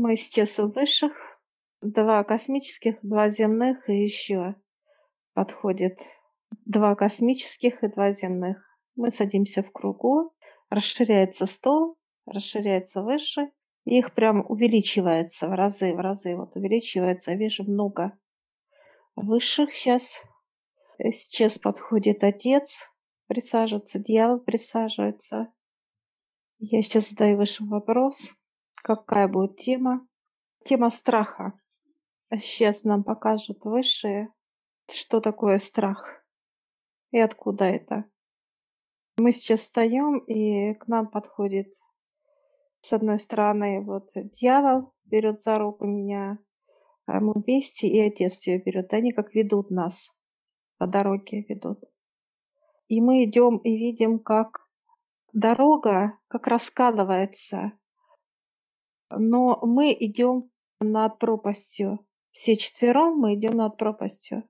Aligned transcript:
Мы 0.00 0.14
сейчас 0.14 0.60
у 0.60 0.70
высших. 0.70 1.12
Два 1.80 2.22
космических, 2.22 3.00
два 3.02 3.28
земных 3.28 3.90
и 3.90 3.94
еще 4.00 4.54
подходит 5.34 6.06
два 6.66 6.94
космических 6.94 7.82
и 7.82 7.88
два 7.88 8.12
земных. 8.12 8.64
Мы 8.94 9.10
садимся 9.10 9.64
в 9.64 9.72
кругу, 9.72 10.32
расширяется 10.70 11.46
стол, 11.46 11.98
расширяется 12.26 13.02
выше, 13.02 13.50
и 13.86 13.98
их 13.98 14.14
прям 14.14 14.48
увеличивается 14.48 15.48
в 15.48 15.54
разы, 15.54 15.92
в 15.92 15.98
разы. 15.98 16.36
Вот 16.36 16.54
увеличивается, 16.54 17.34
вижу 17.34 17.64
много 17.64 18.16
высших 19.16 19.74
сейчас. 19.74 20.22
Сейчас 21.00 21.58
подходит 21.58 22.22
отец, 22.22 22.92
присаживается, 23.26 23.98
дьявол 23.98 24.38
присаживается. 24.38 25.52
Я 26.60 26.82
сейчас 26.82 27.10
задаю 27.10 27.36
высшим 27.36 27.68
вопрос, 27.68 28.36
какая 28.96 29.28
будет 29.28 29.56
тема. 29.56 30.06
Тема 30.64 30.88
страха. 30.90 31.52
Сейчас 32.30 32.84
нам 32.84 33.04
покажут 33.04 33.64
высшие, 33.64 34.32
что 34.90 35.20
такое 35.20 35.58
страх 35.58 36.24
и 37.10 37.18
откуда 37.18 37.64
это. 37.66 38.04
Мы 39.18 39.32
сейчас 39.32 39.60
встаем, 39.60 40.18
и 40.18 40.74
к 40.74 40.88
нам 40.88 41.10
подходит 41.10 41.72
с 42.80 42.92
одной 42.92 43.18
стороны 43.18 43.82
вот 43.82 44.10
дьявол 44.14 44.94
берет 45.04 45.40
за 45.40 45.58
руку 45.58 45.84
меня, 45.84 46.38
а 47.06 47.20
мы 47.20 47.32
вместе, 47.34 47.88
и 47.88 48.00
отец 48.00 48.46
ее 48.46 48.58
берет. 48.58 48.94
Они 48.94 49.10
как 49.10 49.34
ведут 49.34 49.70
нас, 49.70 50.10
по 50.78 50.86
дороге 50.86 51.44
ведут. 51.48 51.84
И 52.86 53.00
мы 53.00 53.24
идем 53.24 53.58
и 53.58 53.76
видим, 53.76 54.18
как 54.18 54.60
дорога 55.32 56.18
как 56.28 56.46
раскалывается, 56.46 57.72
но 59.10 59.58
мы 59.62 59.96
идем 59.98 60.50
над 60.80 61.18
пропастью. 61.18 62.00
Все 62.30 62.56
четвером 62.56 63.18
мы 63.18 63.34
идем 63.34 63.56
над 63.56 63.76
пропастью. 63.76 64.48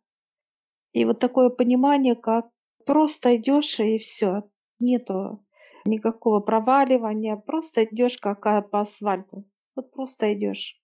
И 0.92 1.04
вот 1.04 1.20
такое 1.20 1.48
понимание, 1.48 2.16
как 2.16 2.50
просто 2.84 3.36
идешь 3.36 3.78
и 3.80 3.98
все. 3.98 4.50
Нету 4.80 5.44
никакого 5.84 6.40
проваливания, 6.40 7.36
просто 7.36 7.84
идешь 7.84 8.18
как 8.18 8.42
по 8.42 8.80
асфальту. 8.80 9.44
Вот 9.74 9.90
просто 9.92 10.32
идешь. 10.34 10.80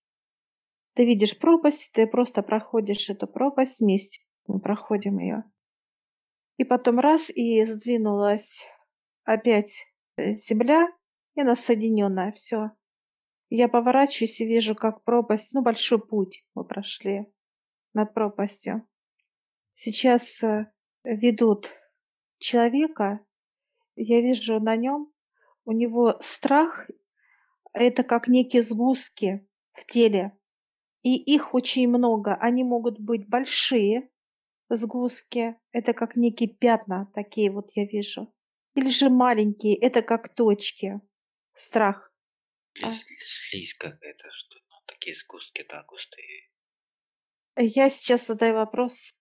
Ты 0.94 1.05
видишь 1.05 1.38
пропасть, 1.38 1.91
ты 1.92 2.06
просто 2.06 2.42
проходишь 2.42 3.11
эту 3.11 3.27
пропасть 3.27 3.81
вместе. 3.81 4.22
Мы 4.47 4.61
проходим 4.61 5.19
ее. 5.19 5.44
И 6.56 6.64
потом 6.64 7.00
раз, 7.00 7.31
и 7.31 7.64
сдвинулась 7.64 8.64
опять 9.25 9.86
э, 10.16 10.33
земля, 10.33 10.86
и 11.34 11.41
она 11.41 11.56
соединенная. 11.56 12.31
Все. 12.33 12.70
Я 13.56 13.69
поворачиваюсь 13.69 14.41
и 14.41 14.47
вижу, 14.47 14.74
как 14.74 15.05
пропасть, 15.05 15.55
ну, 15.55 15.62
большой 15.62 16.05
путь 16.05 16.44
мы 16.56 16.64
прошли 16.64 17.33
над 17.92 18.12
пропастью. 18.12 18.84
Сейчас 19.74 20.42
э, 20.42 20.72
ведут 21.05 21.70
человека, 22.38 23.20
я 23.94 24.20
вижу 24.22 24.58
на 24.58 24.75
нем, 24.75 25.12
у 25.64 25.70
него 25.70 26.19
страх, 26.20 26.91
это 27.72 28.02
как 28.02 28.27
некие 28.27 28.64
сгустки 28.64 29.47
в 29.72 29.86
теле. 29.86 30.36
И 31.05 31.14
их 31.14 31.55
очень 31.55 31.86
много. 31.86 32.34
Они 32.34 32.64
могут 32.64 32.98
быть 32.98 33.28
большие 33.28 34.10
сгустки, 34.69 35.55
это 35.70 35.92
как 35.92 36.16
некие 36.16 36.48
пятна, 36.48 37.08
такие 37.14 37.52
вот 37.52 37.70
я 37.77 37.84
вижу. 37.84 38.34
Или 38.75 38.88
же 38.88 39.10
маленькие, 39.10 39.77
это 39.77 40.02
как 40.02 40.34
точки. 40.34 41.00
Страх. 41.55 42.14
Или 42.75 42.86
а? 42.86 42.92
слизь 42.92 43.75
какая-то, 43.75 44.30
что 44.33 44.58
ну, 44.70 44.77
такие 44.86 45.14
сгустки, 45.14 45.64
да, 45.69 45.84
густые. 45.84 46.50
Я 47.56 47.89
сейчас 47.91 48.27
задаю 48.27 48.55
вопрос 48.56 49.12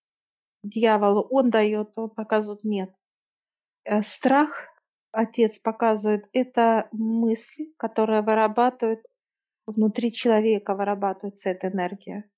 дьяволу. 0.63 1.27
Он 1.29 1.49
дает, 1.49 1.93
он 1.95 2.09
показывает 2.09 2.63
нет. 2.63 2.89
Э, 3.85 4.01
страх, 4.01 4.69
отец 5.11 5.59
показывает, 5.59 6.27
это 6.33 6.87
мысли, 6.91 7.73
которые 7.77 8.21
вырабатывают 8.21 9.05
внутри 9.65 10.11
человека, 10.11 10.75
вырабатывается 10.75 11.49
эта 11.49 11.67
энергия. 11.67 12.29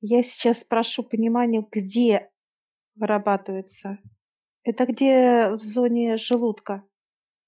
Я 0.00 0.22
сейчас 0.22 0.64
прошу 0.64 1.02
понимания, 1.02 1.66
где 1.70 2.30
вырабатывается. 2.94 3.98
Это 4.62 4.86
где 4.86 5.50
в 5.50 5.60
зоне 5.60 6.16
желудка, 6.16 6.84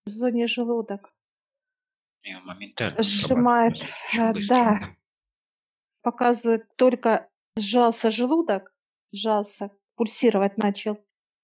в 0.04 0.10
зоне 0.10 0.46
желудок. 0.46 1.12
Ее 2.22 2.41
моментально 2.41 3.03
сжимает, 3.03 3.82
э, 4.19 4.32
да, 4.47 4.81
показывает 6.03 6.66
только 6.76 7.28
сжался 7.56 8.10
желудок, 8.10 8.75
сжался, 9.12 9.70
пульсировать 9.97 10.58
начал. 10.58 10.98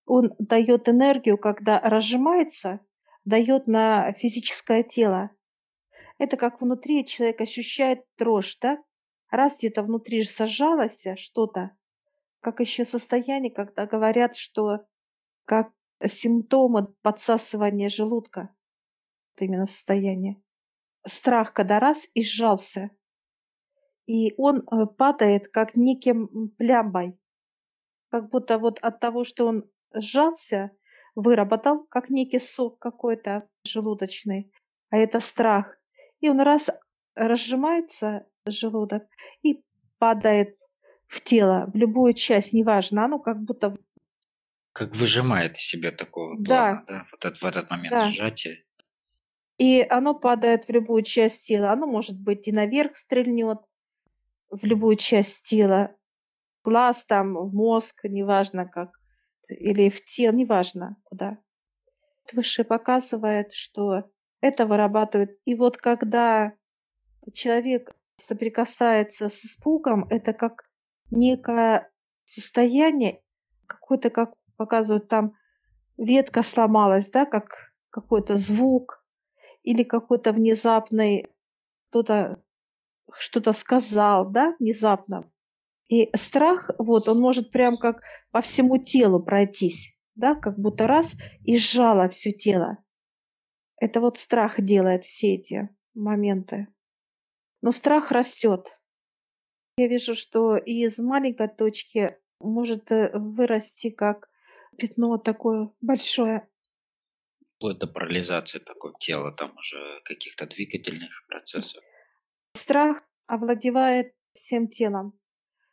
Он 0.04 0.34
дает 0.38 0.88
энергию, 0.88 1.38
когда 1.38 1.80
разжимается, 1.80 2.80
дает 3.24 3.66
на 3.66 4.12
физическое 4.12 4.82
тело. 4.82 5.30
Это 6.18 6.36
как 6.36 6.60
внутри 6.60 7.04
человек 7.06 7.40
ощущает 7.40 8.04
дрожь, 8.18 8.56
да? 8.60 8.82
Раз 9.30 9.56
где-то 9.58 9.82
внутри 9.82 10.22
же 10.22 10.28
что-то, 11.16 11.76
как 12.40 12.60
еще 12.60 12.84
состояние, 12.84 13.52
когда 13.52 13.86
говорят, 13.86 14.36
что 14.36 14.86
как 15.44 15.72
симптомы 16.04 16.94
подсасывания 17.02 17.88
желудка. 17.88 18.54
Вот 19.34 19.42
именно 19.42 19.66
состояние 19.66 20.40
страх, 21.06 21.52
когда 21.52 21.80
раз 21.80 22.08
и 22.14 22.22
сжался. 22.22 22.90
И 24.06 24.34
он 24.36 24.58
э, 24.58 24.86
падает 24.86 25.48
как 25.48 25.76
неким 25.76 26.50
плямбой. 26.58 27.18
Как 28.10 28.30
будто 28.30 28.58
вот 28.58 28.78
от 28.80 29.00
того, 29.00 29.24
что 29.24 29.46
он 29.46 29.68
сжался, 29.94 30.70
выработал, 31.14 31.84
как 31.86 32.10
некий 32.10 32.38
сок 32.38 32.78
какой-то 32.78 33.48
желудочный. 33.64 34.52
А 34.90 34.98
это 34.98 35.20
страх. 35.20 35.76
И 36.20 36.28
он 36.28 36.40
раз 36.40 36.70
разжимается, 37.14 38.26
желудок, 38.46 39.04
и 39.42 39.64
падает 39.98 40.56
в 41.08 41.20
тело, 41.20 41.70
в 41.72 41.76
любую 41.76 42.14
часть, 42.14 42.52
неважно, 42.52 43.04
оно 43.04 43.18
как 43.18 43.42
будто... 43.42 43.74
Как 44.72 44.94
выжимает 44.94 45.56
из 45.56 45.62
себя 45.62 45.90
такого 45.90 46.36
плана, 46.36 46.44
да, 46.46 46.84
да? 46.86 47.06
Вот 47.10 47.24
это, 47.24 47.36
в 47.36 47.44
этот 47.44 47.70
момент 47.70 47.94
да. 47.94 48.10
сжатия. 48.10 48.65
И 49.58 49.86
оно 49.88 50.14
падает 50.14 50.66
в 50.66 50.70
любую 50.70 51.02
часть 51.02 51.46
тела. 51.46 51.72
Оно 51.72 51.86
может 51.86 52.20
быть 52.20 52.46
и 52.46 52.52
наверх 52.52 52.96
стрельнет, 52.96 53.60
в 54.50 54.64
любую 54.64 54.96
часть 54.96 55.44
тела. 55.44 55.94
Глаз 56.64 57.04
там, 57.04 57.32
мозг, 57.32 58.04
неважно 58.04 58.66
как. 58.66 58.98
Или 59.48 59.88
в 59.88 60.04
тело, 60.04 60.34
неважно 60.34 60.96
куда. 61.04 61.38
Выше 62.32 62.64
показывает, 62.64 63.52
что 63.52 64.10
это 64.40 64.66
вырабатывает. 64.66 65.38
И 65.44 65.54
вот 65.54 65.76
когда 65.76 66.52
человек 67.32 67.94
соприкасается 68.16 69.28
с 69.28 69.44
испугом, 69.44 70.06
это 70.10 70.32
как 70.32 70.68
некое 71.10 71.90
состояние, 72.24 73.22
какое-то, 73.66 74.10
как 74.10 74.34
показывают 74.56 75.08
там, 75.08 75.34
ветка 75.96 76.42
сломалась, 76.42 77.08
да, 77.10 77.26
как 77.26 77.72
какой-то 77.90 78.36
звук, 78.36 78.95
или 79.66 79.82
какой-то 79.82 80.32
внезапный 80.32 81.26
кто-то 81.90 82.42
что-то 83.12 83.52
сказал, 83.52 84.30
да, 84.30 84.54
внезапно. 84.58 85.30
И 85.88 86.10
страх, 86.16 86.70
вот, 86.78 87.08
он 87.08 87.20
может 87.20 87.50
прям 87.50 87.76
как 87.76 88.02
по 88.30 88.40
всему 88.40 88.78
телу 88.78 89.22
пройтись, 89.22 89.92
да, 90.14 90.34
как 90.34 90.58
будто 90.58 90.86
раз 90.86 91.16
и 91.44 91.56
сжало 91.56 92.08
все 92.08 92.30
тело. 92.30 92.78
Это 93.76 94.00
вот 94.00 94.18
страх 94.18 94.60
делает 94.60 95.04
все 95.04 95.34
эти 95.34 95.68
моменты. 95.94 96.68
Но 97.60 97.72
страх 97.72 98.10
растет. 98.10 98.78
Я 99.76 99.88
вижу, 99.88 100.14
что 100.14 100.56
из 100.56 100.98
маленькой 100.98 101.48
точки 101.48 102.16
может 102.40 102.90
э, 102.90 103.10
вырасти 103.14 103.90
как 103.90 104.30
пятно 104.78 105.18
такое 105.18 105.70
большое 105.80 106.48
вплоть 107.56 107.78
до 107.78 107.86
парализации 107.86 108.58
такого 108.58 108.94
тела, 108.98 109.32
там 109.32 109.56
уже 109.56 110.00
каких-то 110.04 110.46
двигательных 110.46 111.26
процессов. 111.28 111.82
Страх 112.54 113.02
овладевает 113.26 114.14
всем 114.34 114.68
телом. 114.68 115.18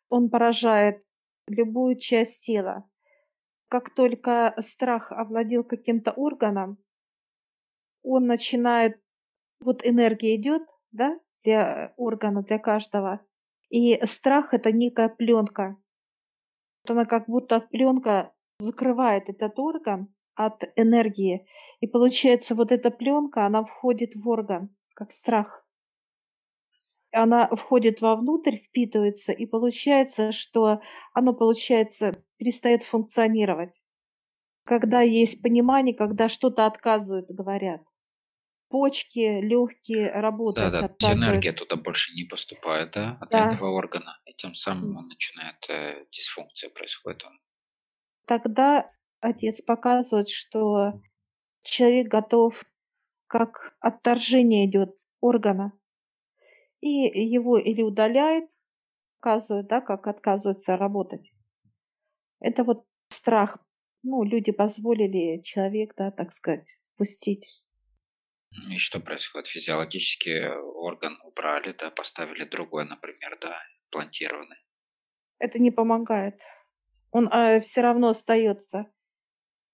Он 0.09 0.29
поражает 0.29 1.01
любую 1.47 1.97
часть 1.97 2.45
тела. 2.45 2.89
Как 3.67 3.93
только 3.93 4.53
страх 4.59 5.11
овладел 5.11 5.63
каким-то 5.63 6.11
органом, 6.11 6.77
он 8.03 8.27
начинает, 8.27 9.01
вот 9.59 9.85
энергия 9.85 10.35
идет, 10.35 10.63
да, 10.91 11.19
для 11.43 11.93
органа, 11.97 12.43
для 12.43 12.59
каждого. 12.59 13.25
И 13.69 13.99
страх 14.05 14.53
это 14.53 14.71
некая 14.71 15.09
пленка. 15.09 15.77
Она 16.87 17.05
как 17.05 17.27
будто 17.27 17.61
пленка 17.61 18.33
закрывает 18.59 19.29
этот 19.29 19.57
орган, 19.57 20.12
от 20.35 20.63
энергии. 20.75 21.45
И 21.81 21.87
получается, 21.87 22.55
вот 22.55 22.71
эта 22.71 22.91
пленка, 22.91 23.45
она 23.45 23.63
входит 23.65 24.15
в 24.15 24.27
орган, 24.29 24.75
как 24.95 25.11
страх. 25.11 25.65
она 27.11 27.47
входит 27.47 28.01
вовнутрь, 28.01 28.57
впитывается, 28.57 29.31
и 29.31 29.45
получается, 29.45 30.31
что 30.31 30.81
оно, 31.13 31.33
получается, 31.33 32.23
перестает 32.37 32.83
функционировать. 32.83 33.83
Когда 34.65 35.01
есть 35.01 35.41
понимание, 35.43 35.95
когда 35.95 36.29
что-то 36.29 36.65
отказывают, 36.67 37.31
говорят. 37.31 37.81
Почки, 38.69 39.41
легкие 39.41 40.11
Да, 40.55 40.69
работать 40.69 40.71
да, 40.71 40.83
то 40.83 40.93
есть 40.99 41.11
энергия 41.11 41.51
отказывают. 41.51 41.51
туда 41.51 41.75
больше 41.75 42.13
не 42.13 42.23
поступает, 42.23 42.91
да, 42.91 43.17
от 43.21 43.35
Да. 43.35 43.35
этого 43.35 43.69
органа, 43.71 44.19
и 44.25 44.33
тем 44.33 44.55
самым 44.55 44.95
он 44.97 45.07
начинает, 45.07 45.57
э, 45.69 46.05
дисфункция 46.11 46.69
происходит, 46.69 47.23
он 47.23 47.39
Тогда 48.25 48.87
отец 49.23 49.61
показывает, 49.61 50.29
что 50.29 51.01
человек 51.63 52.07
готов, 52.07 52.63
как 53.27 53.75
отторжение 53.79 54.65
идет 54.65 54.97
органа, 55.21 55.71
и 56.81 56.89
его 56.89 57.57
или 57.57 57.81
удаляет, 57.81 58.49
показывает, 59.19 59.67
да, 59.67 59.81
как 59.81 60.07
отказывается 60.07 60.75
работать. 60.75 61.33
Это 62.39 62.63
вот 62.63 62.85
страх. 63.07 63.57
Ну, 64.03 64.23
люди 64.23 64.51
позволили 64.51 65.41
человек, 65.41 65.93
да, 65.95 66.11
так 66.11 66.33
сказать, 66.33 66.77
впустить. 66.93 67.49
И 68.69 68.77
что 68.77 68.99
происходит? 68.99 69.47
Физиологически 69.47 70.29
э, 70.29 70.59
орган 70.59 71.17
убрали, 71.23 71.71
да, 71.71 71.89
поставили 71.89 72.43
другой, 72.43 72.85
например, 72.85 73.37
да, 73.39 73.57
имплантированный. 73.85 74.57
Это 75.39 75.57
не 75.59 75.71
помогает. 75.71 76.41
Он 77.11 77.29
все 77.61 77.81
равно 77.81 78.09
остается. 78.09 78.91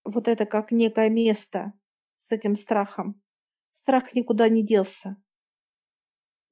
Вот 0.09 0.27
это 0.27 0.47
как 0.47 0.71
некое 0.71 1.07
место 1.09 1.71
с 2.17 2.31
этим 2.31 2.55
страхом. 2.55 3.21
Страх 3.71 4.15
никуда 4.15 4.49
не 4.49 4.65
делся. 4.65 5.17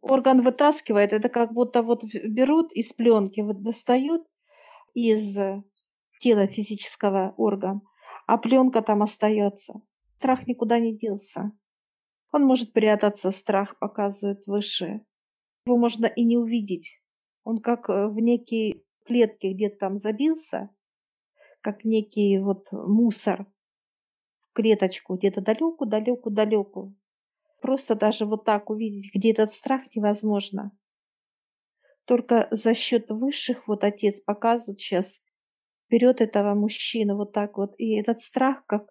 Орган 0.01 0.43
вытаскивает, 0.43 1.11
это 1.11 1.27
как 1.27 1.53
будто 1.53 1.81
вот 1.81 2.03
берут 2.03 2.71
из 2.73 2.93
пленки, 2.93 3.41
вот 3.41 3.63
достают 3.63 4.27
из 4.93 5.35
э, 5.37 5.63
тела 6.19 6.45
физического 6.45 7.33
орган, 7.35 7.81
а 8.27 8.37
пленка 8.37 8.83
там 8.83 9.01
остается. 9.01 9.81
Страх 10.17 10.45
никуда 10.45 10.77
не 10.77 10.95
делся. 10.95 11.51
Он 12.31 12.43
может 12.43 12.73
прятаться, 12.73 13.31
страх 13.31 13.79
показывает 13.79 14.45
выше. 14.45 15.01
Его 15.65 15.77
можно 15.77 16.05
и 16.05 16.23
не 16.23 16.37
увидеть. 16.37 17.01
Он 17.43 17.59
как 17.59 17.89
э, 17.89 18.07
в 18.07 18.19
некие 18.19 18.83
клетки 19.03 19.47
где-то 19.47 19.77
там 19.77 19.97
забился, 19.97 20.69
как 21.67 21.83
некий 21.83 22.39
вот 22.39 22.71
мусор 22.71 23.45
в 24.39 24.53
клеточку, 24.53 25.17
где-то 25.17 25.41
далеко, 25.41 25.83
далеко, 25.83 26.29
далеко. 26.29 26.93
Просто 27.61 27.93
даже 27.93 28.25
вот 28.25 28.45
так 28.45 28.69
увидеть, 28.69 29.13
где 29.13 29.31
этот 29.31 29.51
страх 29.51 29.81
невозможно. 29.93 30.71
Только 32.05 32.47
за 32.51 32.73
счет 32.73 33.11
высших, 33.11 33.67
вот 33.67 33.83
отец 33.83 34.21
показывает 34.21 34.79
сейчас, 34.79 35.19
берет 35.89 36.21
этого 36.21 36.53
мужчину 36.53 37.17
вот 37.17 37.33
так 37.33 37.57
вот, 37.57 37.73
и 37.77 37.99
этот 37.99 38.21
страх, 38.21 38.65
как 38.65 38.87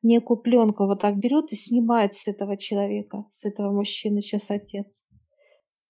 некую 0.00 0.36
пленку 0.36 0.86
вот 0.86 1.00
так 1.00 1.16
берет 1.16 1.50
и 1.50 1.56
снимает 1.56 2.14
с 2.14 2.28
этого 2.28 2.56
человека, 2.56 3.26
с 3.32 3.44
этого 3.44 3.72
мужчины 3.72 4.22
сейчас 4.22 4.48
отец. 4.48 5.04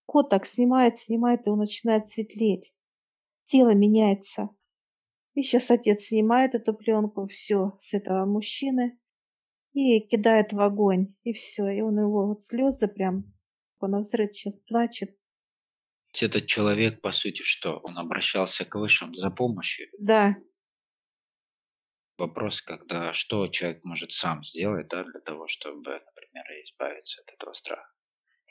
Кот 0.07 0.31
так 0.31 0.47
снимает, 0.47 0.99
снимает, 0.99 1.47
и 1.47 1.51
он 1.51 1.59
начинает 1.59 2.07
светлеть. 2.07 2.73
Тело 3.45 3.75
меняется. 3.75 4.49
И 5.35 5.43
сейчас 5.43 5.71
отец 5.71 6.05
снимает 6.05 6.55
эту 6.55 6.75
пленку, 6.75 7.27
все, 7.27 7.77
с 7.79 7.95
этого 7.95 8.27
мужчины, 8.27 8.99
и 9.73 10.01
кидает 10.01 10.53
в 10.53 10.61
огонь, 10.61 11.15
и 11.23 11.33
все. 11.33 11.69
И 11.69 11.81
он 11.81 11.99
его 11.99 12.27
вот 12.27 12.43
слезы 12.43 12.89
прям, 12.89 13.33
он 13.81 13.99
взрыв 13.99 14.35
сейчас 14.35 14.61
плачет. 14.61 15.17
этот 16.21 16.47
человек, 16.47 17.01
по 17.01 17.13
сути, 17.13 17.43
что? 17.43 17.79
Он 17.79 17.99
обращался 17.99 18.65
к 18.65 18.75
высшим 18.75 19.15
за 19.15 19.31
помощью. 19.31 19.89
Да, 19.99 20.37
Вопрос, 22.19 22.61
когда 22.63 23.13
что 23.15 23.49
человек 23.49 23.85
может 23.85 24.13
сам 24.13 24.45
сделать, 24.45 24.89
да, 24.89 25.03
для 25.03 25.21
того, 25.21 25.49
чтобы, 25.49 25.91
например, 25.91 26.45
избавиться 26.65 27.23
от 27.23 27.35
этого 27.35 27.53
страха 27.53 27.91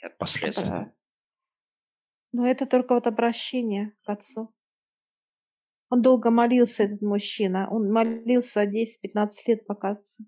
и 0.01 0.05
от 0.05 0.17
последствий. 0.17 0.65
да. 0.65 0.93
Но 2.33 2.45
это 2.45 2.65
только 2.65 2.95
вот 2.95 3.07
обращение 3.07 3.93
к 4.03 4.09
отцу. 4.09 4.53
Он 5.91 6.01
долго 6.01 6.31
молился, 6.31 6.83
этот 6.83 7.01
мужчина. 7.01 7.67
Он 7.69 7.91
молился 7.91 8.63
10-15 8.63 9.29
лет, 9.47 9.65
показывается. 9.67 10.23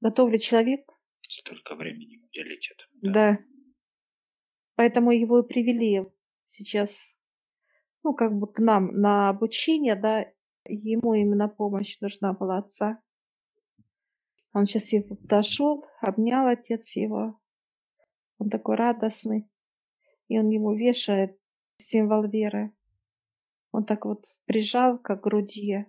Готов 0.00 0.30
ли 0.30 0.38
человек? 0.38 0.88
Столько 1.28 1.74
времени 1.74 2.22
уделить 2.24 2.70
этому. 2.70 3.12
Да. 3.12 3.38
Поэтому 4.76 5.10
его 5.10 5.40
и 5.40 5.46
привели 5.46 6.06
сейчас, 6.46 7.16
ну, 8.04 8.14
как 8.14 8.32
бы 8.32 8.46
к 8.46 8.60
нам 8.60 8.92
на 9.00 9.30
обучение, 9.30 9.96
да, 9.96 10.24
ему 10.64 11.14
именно 11.14 11.48
помощь 11.48 11.98
нужна 12.00 12.32
была 12.32 12.58
отца. 12.58 13.02
Он 14.52 14.64
сейчас 14.64 14.92
его 14.92 15.16
подошел, 15.16 15.84
обнял 16.00 16.46
отец 16.46 16.94
его. 16.94 17.40
Он 18.38 18.48
такой 18.48 18.76
радостный. 18.76 19.50
И 20.28 20.38
он 20.38 20.50
ему 20.50 20.72
вешает 20.72 21.36
символ 21.78 22.28
веры. 22.28 22.72
Он 23.72 23.84
так 23.84 24.04
вот 24.04 24.24
прижал 24.46 24.98
как 24.98 25.20
к 25.20 25.24
груди. 25.24 25.86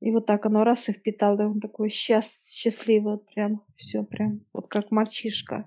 И 0.00 0.10
вот 0.10 0.26
так 0.26 0.46
оно 0.46 0.64
раз 0.64 0.88
и 0.88 0.92
впитал. 0.92 1.38
И 1.40 1.44
он 1.44 1.60
такой 1.60 1.88
счаст, 1.88 2.52
счастливый, 2.52 3.14
вот 3.14 3.26
прям 3.26 3.64
все 3.76 4.04
прям, 4.04 4.44
вот 4.52 4.68
как 4.68 4.90
мальчишка. 4.90 5.64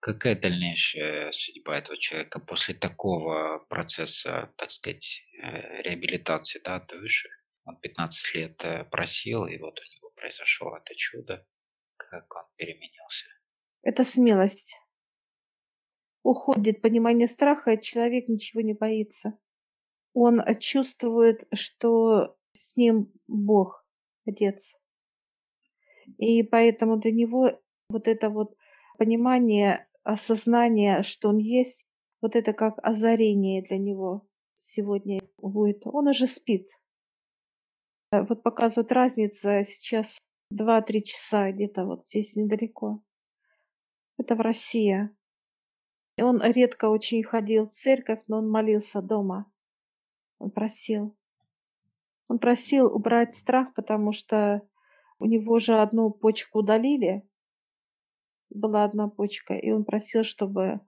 Какая 0.00 0.38
дальнейшая 0.40 1.32
судьба 1.32 1.78
этого 1.78 1.98
человека 1.98 2.38
после 2.38 2.74
такого 2.74 3.58
процесса, 3.68 4.52
так 4.56 4.70
сказать, 4.70 5.22
э, 5.42 5.82
реабилитации, 5.82 6.60
да, 6.64 6.76
от 6.76 6.92
выше? 6.92 7.28
Он 7.64 7.76
15 7.76 8.34
лет 8.36 8.64
э, 8.64 8.84
просил, 8.84 9.46
и 9.46 9.58
вот 9.58 9.78
у 9.80 9.82
него 9.96 10.10
произошло 10.14 10.76
это 10.76 10.94
чудо. 10.94 11.44
Как 11.96 12.34
он 12.36 12.44
переменился? 12.56 13.26
Это 13.82 14.04
смелость. 14.04 14.80
Уходит 16.22 16.82
понимание 16.82 17.26
страха, 17.26 17.72
и 17.72 17.82
человек 17.82 18.28
ничего 18.28 18.60
не 18.60 18.74
боится. 18.74 19.38
Он 20.18 20.40
чувствует, 20.60 21.46
что 21.52 22.38
с 22.52 22.74
ним 22.74 23.12
Бог, 23.28 23.84
Отец. 24.24 24.74
И 26.16 26.42
поэтому 26.42 26.96
для 26.96 27.12
него 27.12 27.60
вот 27.90 28.08
это 28.08 28.30
вот 28.30 28.56
понимание, 28.96 29.84
осознание, 30.04 31.02
что 31.02 31.28
он 31.28 31.36
есть, 31.36 31.84
вот 32.22 32.34
это 32.34 32.54
как 32.54 32.78
озарение 32.82 33.60
для 33.60 33.76
него 33.76 34.26
сегодня 34.54 35.20
будет. 35.36 35.82
Он 35.84 36.08
уже 36.08 36.26
спит. 36.26 36.70
Э, 38.10 38.22
Вот 38.22 38.42
показывает 38.42 38.92
разница 38.92 39.64
сейчас 39.64 40.18
2-3 40.50 41.02
часа 41.02 41.52
где-то 41.52 41.84
вот 41.84 42.06
здесь 42.06 42.36
недалеко. 42.36 43.02
Это 44.16 44.34
в 44.34 44.40
России. 44.40 45.10
Он 46.18 46.40
редко 46.42 46.86
очень 46.88 47.22
ходил 47.22 47.66
в 47.66 47.70
церковь, 47.70 48.22
но 48.28 48.38
он 48.38 48.48
молился 48.48 49.02
дома. 49.02 49.52
Он 50.38 50.50
просил. 50.50 51.16
Он 52.28 52.38
просил 52.38 52.86
убрать 52.94 53.34
страх, 53.34 53.74
потому 53.74 54.12
что 54.12 54.62
у 55.18 55.26
него 55.26 55.58
же 55.58 55.78
одну 55.78 56.10
почку 56.10 56.58
удалили. 56.60 57.22
Была 58.50 58.84
одна 58.84 59.08
почка, 59.08 59.54
и 59.54 59.70
он 59.70 59.84
просил, 59.84 60.24
чтобы 60.24 60.80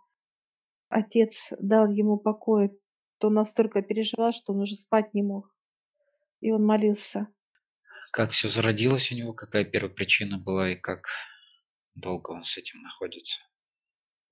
отец 0.88 1.52
дал 1.59 1.88
ему 1.88 2.19
покой. 2.19 2.71
То 3.19 3.31
настолько 3.31 3.83
переживал, 3.83 4.33
что 4.33 4.52
он 4.52 4.61
уже 4.61 4.76
спать 4.76 5.12
не 5.12 5.23
мог. 5.23 5.52
И 6.40 6.52
он 6.52 6.64
молился. 6.64 7.28
Как 8.12 8.31
все 8.31 8.49
зародилось 8.49 9.11
у 9.11 9.17
него, 9.17 9.33
какая 9.33 9.64
первопричина 9.64 10.38
была 10.38 10.71
и 10.71 10.76
как 10.76 11.09
долго 11.95 12.31
он 12.31 12.45
с 12.45 12.57
этим 12.57 12.81
находится? 12.81 13.40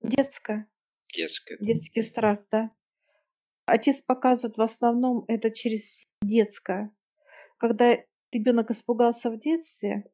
Детское. 0.01 0.69
Детское. 1.13 1.57
Детский 1.59 2.01
страх, 2.01 2.39
да. 2.49 2.71
Отец 3.67 4.01
показывает 4.01 4.57
в 4.57 4.61
основном 4.61 5.25
это 5.27 5.51
через 5.51 6.07
детское. 6.21 6.89
Когда 7.57 7.97
ребенок 8.31 8.71
испугался 8.71 9.29
в 9.29 9.37
детстве, 9.37 10.05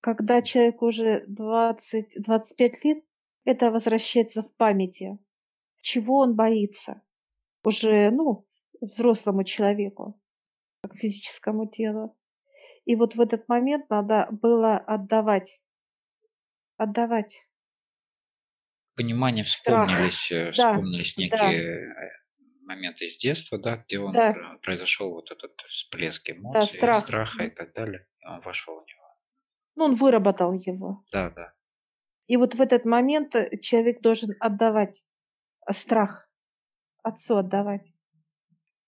когда 0.00 0.42
человек 0.42 0.82
уже 0.82 1.24
20-25 1.26 2.72
лет, 2.82 3.04
это 3.44 3.70
возвращается 3.70 4.42
в 4.42 4.52
памяти. 4.56 5.18
Чего 5.82 6.18
он 6.18 6.34
боится? 6.34 7.00
Уже, 7.62 8.10
ну, 8.10 8.44
взрослому 8.80 9.44
человеку, 9.44 10.20
как 10.82 10.96
физическому 10.96 11.68
телу. 11.68 12.16
И 12.86 12.96
вот 12.96 13.14
в 13.14 13.20
этот 13.20 13.48
момент 13.48 13.88
надо 13.88 14.26
было 14.32 14.78
отдавать. 14.78 15.62
Отдавать. 16.76 17.46
Понимание 18.96 19.44
Страх. 19.44 19.88
вспомнились, 19.88 20.32
э, 20.32 20.52
Да, 20.56 20.72
вспомнились 20.72 21.14
да. 21.30 21.50
Э, 22.74 22.76
моменты 22.76 23.06
из 23.06 23.16
детства, 23.16 23.58
да, 23.58 23.76
где 23.76 23.98
он 23.98 24.12
Да. 24.12 24.32
про- 24.32 24.58
произошел 24.58 25.10
вот 25.10 25.30
этот 25.30 25.60
всплеск 25.68 26.30
эмоций, 26.30 26.78
страх. 26.78 27.00
страха 27.04 27.44
и 27.44 27.50
так 27.50 27.72
далее. 27.74 28.06
И 28.20 28.26
он 28.26 28.40
вошел 28.40 28.74
в 28.76 28.86
него. 28.86 29.04
Ну, 29.76 29.84
он 29.86 29.94
выработал 29.94 30.52
его. 30.52 31.04
Да, 31.12 31.30
да. 31.30 31.52
И 32.26 32.36
вот 32.36 32.54
в 32.54 32.60
этот 32.60 32.84
момент 32.86 33.34
э, 33.34 33.58
человек 33.58 34.00
должен 34.00 34.30
отдавать. 34.40 35.04
страх 35.70 36.28
отцу 37.02 37.36
отдавать. 37.38 37.92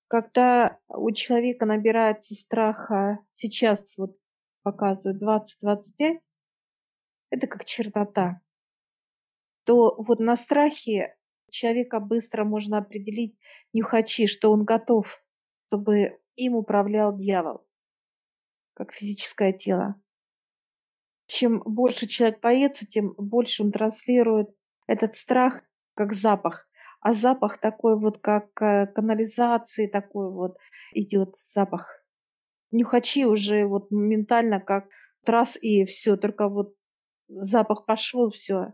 Когда 0.08 0.78
у 0.88 1.10
человека 1.10 1.66
набирается 1.66 2.34
страха, 2.34 3.18
сейчас 3.30 3.96
вот 3.98 4.16
показывают 4.62 5.22
20-25, 5.22 6.18
это 7.30 7.46
как 7.46 7.64
чернота, 7.64 8.40
то 9.64 9.94
вот 9.98 10.20
на 10.20 10.36
страхе 10.36 11.16
человека 11.50 12.00
быстро 12.00 12.44
можно 12.44 12.78
определить 12.78 13.36
нюхачи, 13.72 14.26
что 14.26 14.52
он 14.52 14.64
готов, 14.64 15.22
чтобы 15.68 16.18
им 16.36 16.54
управлял 16.54 17.16
дьявол, 17.16 17.66
как 18.74 18.92
физическое 18.92 19.52
тело. 19.52 20.00
Чем 21.26 21.62
больше 21.64 22.06
человек 22.06 22.40
боится, 22.40 22.86
тем 22.86 23.14
больше 23.18 23.62
он 23.62 23.72
транслирует 23.72 24.48
этот 24.86 25.14
страх 25.14 25.62
как 25.94 26.12
запах. 26.12 26.68
А 27.00 27.12
запах 27.12 27.58
такой 27.58 27.98
вот, 27.98 28.18
как 28.18 28.60
э, 28.60 28.86
канализации, 28.86 29.86
такой 29.86 30.30
вот 30.30 30.56
идет 30.92 31.36
запах. 31.36 32.04
Нюхачи 32.70 33.26
уже 33.26 33.64
вот 33.66 33.90
моментально 33.90 34.60
как 34.60 34.88
трасс 35.24 35.56
и 35.60 35.84
все, 35.84 36.16
только 36.16 36.48
вот 36.48 36.74
запах 37.28 37.86
пошел, 37.86 38.30
все. 38.30 38.72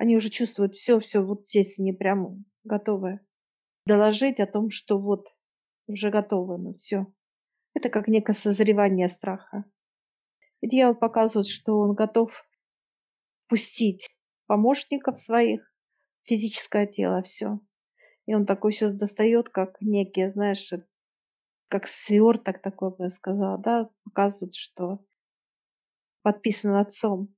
Они 0.00 0.16
уже 0.16 0.30
чувствуют 0.30 0.76
все, 0.76 0.98
все 0.98 1.20
вот 1.20 1.46
здесь 1.46 1.78
они 1.78 1.92
прям 1.92 2.46
готовы 2.64 3.20
доложить 3.84 4.40
о 4.40 4.46
том, 4.46 4.70
что 4.70 4.98
вот 4.98 5.36
уже 5.86 6.08
готовы, 6.08 6.56
ну 6.56 6.72
все. 6.72 7.12
Это 7.74 7.90
как 7.90 8.08
некое 8.08 8.32
созревание 8.32 9.10
страха. 9.10 9.66
И 10.62 10.70
дьявол 10.70 10.94
показывает, 10.94 11.48
что 11.48 11.78
он 11.80 11.92
готов 11.94 12.48
пустить 13.46 14.08
помощников 14.46 15.18
своих, 15.18 15.70
физическое 16.22 16.86
тело, 16.86 17.22
все. 17.22 17.60
И 18.24 18.34
он 18.34 18.46
такой 18.46 18.72
сейчас 18.72 18.94
достает, 18.94 19.50
как 19.50 19.82
некий, 19.82 20.26
знаешь, 20.30 20.72
как 21.68 21.86
сверток 21.86 22.62
такой, 22.62 22.88
бы 22.88 23.04
я 23.04 23.10
сказала, 23.10 23.58
да, 23.58 23.86
показывает, 24.04 24.54
что 24.54 25.04
подписан 26.22 26.76
отцом, 26.76 27.36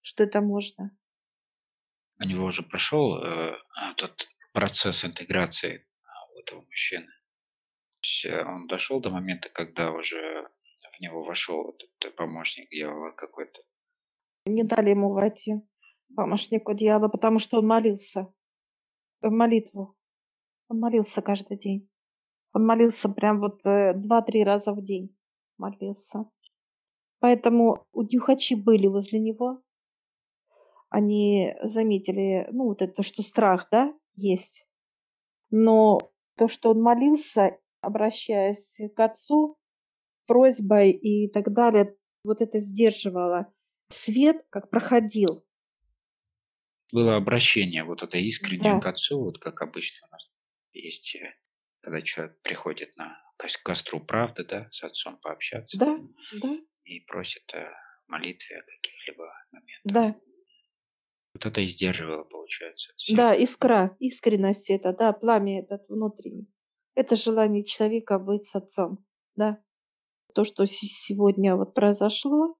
что 0.00 0.22
это 0.22 0.40
можно. 0.40 0.96
У 2.22 2.24
него 2.24 2.44
уже 2.44 2.62
прошел 2.62 3.16
э, 3.16 3.56
этот 3.90 4.28
процесс 4.52 5.04
интеграции 5.04 5.84
у 6.34 6.38
этого 6.38 6.60
мужчины. 6.60 7.08
Э, 8.24 8.44
он 8.44 8.68
дошел 8.68 9.00
до 9.00 9.10
момента, 9.10 9.48
когда 9.48 9.90
уже 9.90 10.48
в 10.96 11.00
него 11.00 11.24
вошел 11.24 11.70
этот 11.70 12.14
помощник 12.14 12.70
дьявола 12.70 13.10
какой-то. 13.10 13.60
Не 14.46 14.62
дали 14.62 14.90
ему 14.90 15.12
войти, 15.12 15.54
помощнику 16.14 16.74
дьявола, 16.74 17.08
потому 17.08 17.40
что 17.40 17.58
он 17.58 17.66
молился 17.66 18.32
молитву. 19.20 19.96
Он 20.68 20.78
молился 20.78 21.22
каждый 21.22 21.58
день. 21.58 21.90
Он 22.52 22.64
молился 22.64 23.08
прям 23.08 23.40
вот 23.40 23.66
э, 23.66 23.94
два-три 23.94 24.44
раза 24.44 24.72
в 24.72 24.84
день. 24.84 25.16
Молился. 25.58 26.30
Поэтому 27.18 27.84
дюхачи 27.92 28.54
были 28.54 28.86
возле 28.86 29.18
него. 29.18 29.62
Они 30.92 31.54
заметили, 31.62 32.46
ну, 32.52 32.64
вот 32.64 32.82
это, 32.82 33.02
что 33.02 33.22
страх, 33.22 33.68
да, 33.70 33.94
есть. 34.14 34.68
Но 35.50 35.98
то, 36.36 36.48
что 36.48 36.72
он 36.72 36.82
молился, 36.82 37.58
обращаясь 37.80 38.78
к 38.94 39.00
отцу, 39.00 39.56
просьбой 40.26 40.90
и 40.90 41.30
так 41.30 41.50
далее, 41.54 41.96
вот 42.24 42.42
это 42.42 42.58
сдерживало. 42.58 43.50
Свет 43.88 44.44
как 44.50 44.68
проходил. 44.68 45.46
Было 46.92 47.16
обращение, 47.16 47.84
вот 47.84 48.02
это 48.02 48.18
искреннее 48.18 48.74
да. 48.74 48.80
к 48.80 48.86
отцу, 48.86 49.18
вот 49.18 49.38
как 49.38 49.62
обычно 49.62 50.06
у 50.08 50.10
нас 50.10 50.30
есть, 50.74 51.16
э, 51.16 51.34
когда 51.80 52.02
человек 52.02 52.38
приходит 52.42 52.94
на 52.98 53.18
костру 53.64 53.98
правды, 53.98 54.44
да, 54.44 54.68
с 54.70 54.82
отцом 54.82 55.18
пообщаться. 55.22 55.78
Да, 55.78 55.96
да. 56.42 56.58
И 56.84 57.00
просит 57.00 57.50
о 57.54 57.72
молитве 58.08 58.58
о 58.58 58.62
каких-либо 58.62 59.32
моментах. 59.52 59.82
Да. 59.84 60.31
Вот 61.42 61.50
это 61.50 61.60
и 61.60 61.66
сдерживало, 61.66 62.24
получается. 62.24 62.92
Все. 62.96 63.16
Да, 63.16 63.34
искра, 63.34 63.96
искренность 63.98 64.70
это, 64.70 64.92
да, 64.92 65.12
пламя 65.12 65.60
этот 65.60 65.88
внутренний. 65.88 66.48
Это 66.94 67.16
желание 67.16 67.64
человека 67.64 68.18
быть 68.18 68.44
с 68.44 68.54
отцом, 68.54 69.04
да. 69.34 69.58
То, 70.34 70.44
что 70.44 70.66
сегодня 70.66 71.56
вот 71.56 71.74
произошло, 71.74 72.54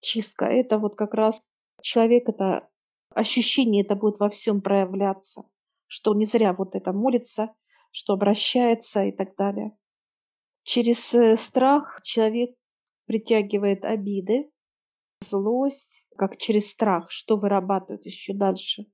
чистка, 0.00 0.46
это 0.46 0.78
вот 0.78 0.96
как 0.96 1.14
раз 1.14 1.40
человек, 1.80 2.28
это 2.28 2.68
ощущение 3.10 3.84
это 3.84 3.94
будет 3.94 4.20
во 4.20 4.30
всем 4.30 4.62
проявляться, 4.62 5.42
что 5.86 6.14
не 6.14 6.24
зря 6.24 6.54
вот 6.54 6.74
это 6.74 6.92
молится, 6.92 7.54
что 7.90 8.14
обращается 8.14 9.04
и 9.04 9.12
так 9.12 9.36
далее. 9.36 9.76
Через 10.62 11.12
э, 11.14 11.36
страх 11.36 12.00
человек 12.02 12.56
притягивает 13.06 13.84
обиды, 13.84 14.51
злость, 15.22 16.06
как 16.16 16.36
через 16.36 16.70
страх, 16.70 17.10
что 17.10 17.36
вырабатывает 17.36 18.04
еще 18.06 18.34
дальше, 18.34 18.84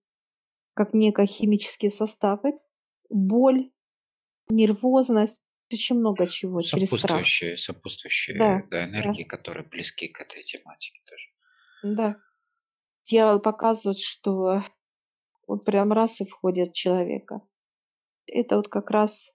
как 0.74 0.94
некие 0.94 1.26
химические 1.26 1.90
составы, 1.90 2.52
боль, 3.10 3.70
нервозность, 4.48 5.40
очень 5.72 5.96
много 5.96 6.26
чего 6.26 6.62
через 6.62 6.90
страх. 6.90 7.26
Сопутствующие, 7.56 8.38
да, 8.38 8.62
да, 8.70 8.84
энергии, 8.84 9.24
да. 9.24 9.28
которые 9.28 9.66
близки 9.66 10.08
к 10.08 10.20
этой 10.20 10.42
тематике 10.42 11.00
тоже. 11.04 11.94
Да. 11.94 12.16
Дьявол 13.04 13.40
показывает, 13.40 13.98
что 13.98 14.62
он 15.46 15.60
прям 15.60 15.92
раз 15.92 16.20
и 16.20 16.24
входит 16.24 16.70
в 16.70 16.74
человека. 16.74 17.40
Это 18.26 18.56
вот 18.56 18.68
как 18.68 18.90
раз... 18.90 19.34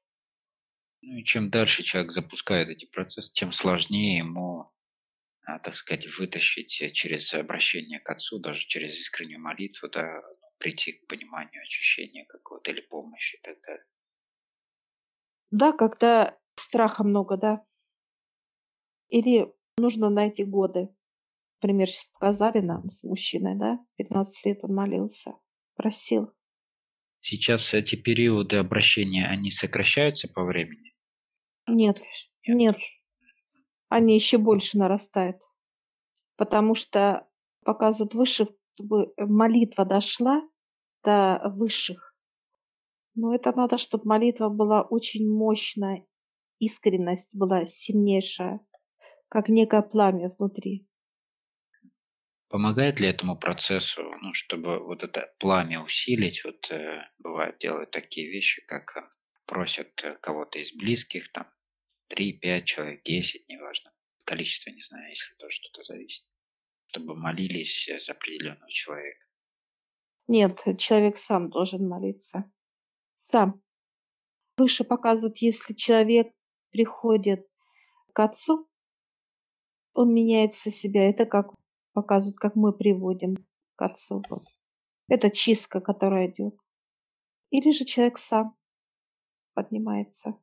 Ну 1.02 1.18
и 1.18 1.24
чем 1.24 1.50
дальше 1.50 1.84
человек 1.84 2.12
запускает 2.12 2.70
эти 2.70 2.86
процессы, 2.86 3.32
тем 3.34 3.52
сложнее 3.52 4.20
ему, 4.20 4.72
так 5.46 5.76
сказать, 5.76 6.08
вытащить 6.18 6.94
через 6.94 7.34
обращение 7.34 8.00
к 8.00 8.10
Отцу, 8.10 8.40
даже 8.40 8.66
через 8.68 8.98
искреннюю 8.98 9.42
молитву, 9.42 9.90
да, 9.90 10.22
прийти 10.58 10.94
к 10.94 11.08
пониманию 11.08 11.62
ощущения 11.62 12.26
какого-то 12.26 12.72
или 12.72 12.82
помощи 12.82 13.36
и 13.36 13.42
так 13.42 13.60
далее. 13.62 13.86
Да, 15.52 15.72
когда 15.74 16.38
страха 16.56 17.04
много, 17.04 17.38
да. 17.38 17.64
Или 19.10 19.54
нужно 19.78 20.10
найти 20.10 20.44
годы. 20.44 20.90
Например, 21.62 21.90
сказали 21.90 22.60
нам 22.60 22.90
с 22.92 23.04
мужчиной, 23.04 23.56
да, 23.56 23.80
15 23.98 24.46
лет 24.46 24.60
он 24.64 24.76
молился, 24.76 25.34
просил. 25.76 26.34
Сейчас 27.20 27.74
эти 27.74 27.96
периоды 27.96 28.58
обращения, 28.58 29.26
они 29.28 29.50
сокращаются 29.52 30.28
по 30.28 30.44
времени? 30.44 30.94
Нет, 31.68 32.02
нет. 32.46 32.78
Они 33.94 34.16
еще 34.16 34.38
больше 34.38 34.78
нарастают. 34.78 35.42
Потому 36.36 36.76
что 36.76 37.28
показывают 37.64 38.14
выше, 38.14 38.46
чтобы 38.76 39.14
молитва 39.18 39.86
дошла 39.86 40.42
до 41.04 41.42
высших 41.56 42.14
но 43.16 43.36
это 43.36 43.56
надо, 43.56 43.78
чтобы 43.78 44.06
молитва 44.06 44.50
была 44.50 44.82
очень 44.82 45.30
мощная, 45.30 46.06
искренность 46.60 47.36
была 47.36 47.66
сильнейшая, 47.66 48.60
как 49.30 49.50
некое 49.50 49.82
пламя 49.82 50.30
внутри. 50.30 50.88
Помогает 52.50 53.00
ли 53.00 53.08
этому 53.08 53.38
процессу, 53.38 54.04
ну, 54.22 54.34
чтобы 54.34 54.80
вот 54.80 55.04
это 55.04 55.34
пламя 55.40 55.82
усилить? 55.82 56.44
Вот 56.44 56.70
э, 56.72 57.02
бывает 57.18 57.58
делают 57.60 57.90
такие 57.92 58.30
вещи, 58.30 58.64
как 58.68 58.96
э, 58.96 59.02
просят 59.48 60.04
э, 60.04 60.18
кого-то 60.22 60.60
из 60.60 60.72
близких, 60.72 61.32
там, 61.32 61.48
3-5 62.10 62.64
человек, 62.64 63.04
10, 63.04 63.48
неважно, 63.50 63.92
количество, 64.26 64.70
не 64.70 64.82
знаю, 64.82 65.10
если 65.10 65.34
тоже 65.36 65.56
что-то 65.56 65.84
зависит, 65.84 66.26
чтобы 66.88 67.16
молились 67.16 67.90
за 68.06 68.12
определенного 68.12 68.70
человека. 68.70 69.26
Нет, 70.28 70.64
человек 70.78 71.18
сам 71.18 71.50
должен 71.50 71.88
молиться 71.88 72.52
сам. 73.16 73.62
Выше 74.58 74.84
показывают, 74.84 75.38
если 75.40 75.74
человек 75.74 76.34
приходит 76.70 77.48
к 78.14 78.20
отцу, 78.20 78.70
он 79.94 80.14
меняется 80.14 80.70
себя. 80.70 81.10
Это 81.10 81.26
как 81.26 81.54
показывают, 81.94 82.38
как 82.38 82.56
мы 82.56 82.74
приводим 82.74 83.36
к 83.76 83.82
отцу. 83.82 84.24
Это 85.08 85.30
чистка, 85.30 85.82
которая 85.82 86.30
идет. 86.30 86.60
Или 87.50 87.72
же 87.72 87.86
человек 87.86 88.18
сам 88.18 88.56
поднимается. 89.54 90.40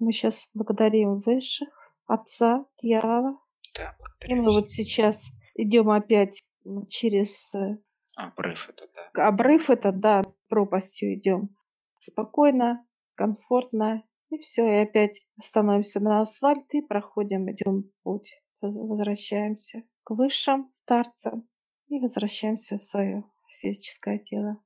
Мы 0.00 0.12
сейчас 0.12 0.48
благодарим 0.54 1.20
высших, 1.20 1.68
отца, 2.06 2.66
дьявола. 2.82 3.38
Да, 3.74 3.96
И 4.26 4.34
мы 4.34 4.52
вот 4.52 4.70
сейчас 4.70 5.30
идем 5.54 5.90
опять 5.90 6.42
через 6.88 7.54
э, 7.54 7.78
обрыв 8.16 8.68
это, 8.68 8.88
да. 8.94 9.28
Обрыв 9.28 9.70
это, 9.70 9.92
да, 9.92 10.22
пропастью 10.48 11.14
идем 11.14 11.56
спокойно, 11.98 12.86
комфортно. 13.14 14.04
И 14.30 14.38
все, 14.38 14.66
и 14.66 14.82
опять 14.82 15.24
становимся 15.40 16.00
на 16.00 16.20
асфальт 16.20 16.74
и 16.74 16.82
проходим, 16.82 17.50
идем 17.50 17.92
путь. 18.02 18.42
Возвращаемся 18.60 19.84
к 20.02 20.10
высшим 20.10 20.68
старцам 20.72 21.48
и 21.88 22.00
возвращаемся 22.00 22.78
в 22.78 22.84
свое 22.84 23.24
физическое 23.60 24.18
тело. 24.18 24.60